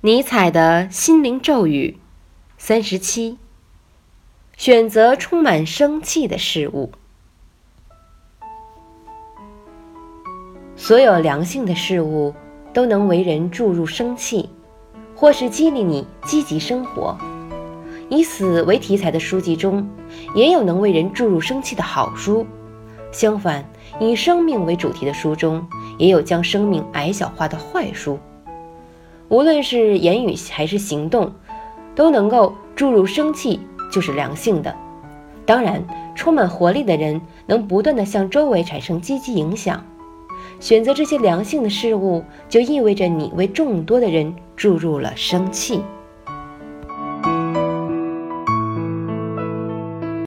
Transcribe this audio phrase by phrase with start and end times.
[0.00, 1.98] 尼采的心灵咒语
[2.56, 3.36] 三十七：
[4.56, 6.92] 选择充满生气的事物。
[10.76, 12.32] 所有良性的事物
[12.72, 14.48] 都能为人注入生气，
[15.16, 17.18] 或是激励你积极生活。
[18.08, 19.84] 以死为题材的书籍中，
[20.32, 22.46] 也有能为人注入生气的好书；
[23.10, 23.68] 相反，
[23.98, 25.68] 以生命为主题的书中，
[25.98, 28.16] 也有将生命矮小化的坏书。
[29.28, 31.32] 无论是言语还是行动，
[31.94, 33.60] 都能够注入生气，
[33.90, 34.74] 就是良性的。
[35.44, 35.82] 当然，
[36.14, 39.84] 充满活力的人能不断的向周围产生积极影响。
[40.60, 45.82] 选择这些良性的事物，就意味着你为众多的人注入了生气。